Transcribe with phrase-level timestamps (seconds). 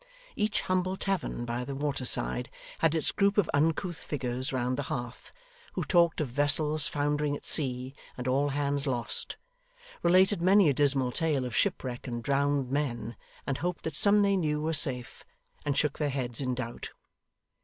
[0.35, 4.81] Each humble tavern by the water side, had its group of uncouth figures round the
[4.89, 5.31] hearth,
[5.73, 9.37] who talked of vessels foundering at sea, and all hands lost;
[10.01, 14.35] related many a dismal tale of shipwreck and drowned men, and hoped that some they
[14.35, 15.23] knew were safe,
[15.67, 16.89] and shook their heads in doubt.